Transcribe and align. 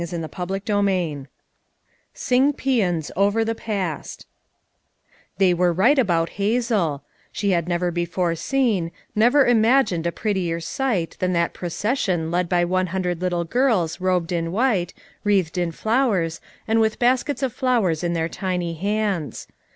5 0.01 0.07
aj 0.09 0.13
a 0.13 0.15
a 0.15 0.27
CHAPTER 0.27 0.57
XX 0.65 1.27
"sing 2.11 2.53
peans 2.53 3.11
over 3.15 3.45
the 3.45 3.53
past" 3.53 4.25
They 5.37 5.53
were 5.53 5.71
right 5.71 5.99
about 5.99 6.29
Hazel; 6.41 7.03
she 7.31 7.51
had 7.51 7.67
never 7.67 7.91
before 7.91 8.33
seen, 8.33 8.89
never 9.13 9.45
imagined 9.45 10.07
a 10.07 10.11
prettier 10.11 10.59
sight 10.59 11.17
than 11.19 11.33
that 11.33 11.53
procession 11.53 12.31
led 12.31 12.49
by 12.49 12.65
one 12.65 12.87
hundred 12.87 13.21
little 13.21 13.43
girls 13.43 14.01
robed 14.01 14.31
in 14.31 14.51
white, 14.51 14.95
wreathed 15.23 15.59
in 15.59 15.71
flowers, 15.71 16.41
and 16.67 16.81
with 16.81 16.97
baskets 16.97 17.43
of 17.43 17.53
flowers 17.53 18.03
in 18.03 18.13
their 18.13 18.27
tiny 18.27 18.73
hands. 18.73 19.45